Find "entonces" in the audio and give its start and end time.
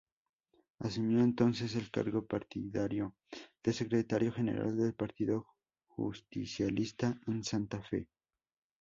1.19-1.75